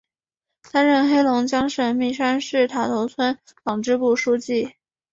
[0.71, 4.73] 担任黑龙江省密山市塔头村党支部书记。